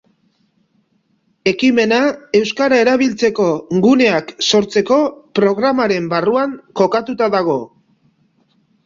[1.49, 1.99] Ekimena
[2.39, 3.45] euskara erabiltzeko
[3.83, 4.97] guneak sortzeko
[5.41, 7.59] programaren barruan kokatuta dago.